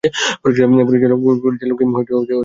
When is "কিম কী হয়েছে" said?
1.79-2.33